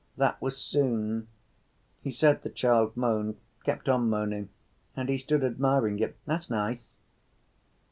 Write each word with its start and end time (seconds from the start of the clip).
That 0.17 0.41
was 0.41 0.57
'soon'! 0.57 1.27
He 2.01 2.09
said 2.09 2.41
the 2.41 2.49
child 2.49 2.97
moaned, 2.97 3.37
kept 3.63 3.87
on 3.87 4.09
moaning 4.09 4.49
and 4.95 5.09
he 5.09 5.19
stood 5.19 5.43
admiring 5.43 5.99
it. 5.99 6.17
That's 6.25 6.49
nice!" 6.49 6.97